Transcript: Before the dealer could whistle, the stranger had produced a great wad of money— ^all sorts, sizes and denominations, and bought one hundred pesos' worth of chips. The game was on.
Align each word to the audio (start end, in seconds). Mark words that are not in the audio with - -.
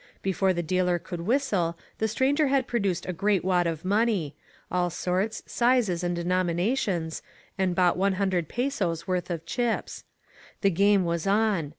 Before 0.23 0.51
the 0.51 0.63
dealer 0.63 0.97
could 0.97 1.21
whistle, 1.21 1.77
the 1.99 2.07
stranger 2.07 2.47
had 2.47 2.65
produced 2.65 3.05
a 3.05 3.13
great 3.13 3.45
wad 3.45 3.67
of 3.67 3.85
money— 3.85 4.35
^all 4.71 4.91
sorts, 4.91 5.43
sizes 5.45 6.03
and 6.03 6.15
denominations, 6.15 7.21
and 7.55 7.75
bought 7.75 7.97
one 7.97 8.13
hundred 8.13 8.47
pesos' 8.49 9.07
worth 9.07 9.29
of 9.29 9.45
chips. 9.45 10.03
The 10.61 10.71
game 10.71 11.05
was 11.05 11.27
on. 11.27 11.69